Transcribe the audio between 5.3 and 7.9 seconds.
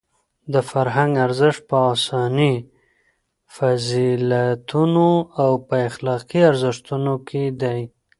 او په اخلاقي ارزښتونو کې دی.